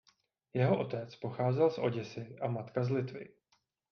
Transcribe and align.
Jeho 0.53 0.79
otec 0.79 1.15
pocházel 1.15 1.69
z 1.69 1.77
Oděsy 1.77 2.35
a 2.41 2.47
matka 2.47 2.83
z 2.83 2.89
Litvy. 2.89 3.29